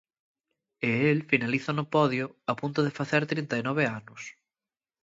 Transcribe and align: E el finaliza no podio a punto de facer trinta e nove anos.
E 0.89 0.91
el 1.11 1.19
finaliza 1.31 1.71
no 1.77 1.85
podio 1.95 2.25
a 2.51 2.53
punto 2.61 2.79
de 2.83 2.95
facer 2.99 3.21
trinta 3.31 3.53
e 3.61 3.63
nove 3.67 3.83
anos. 3.99 4.21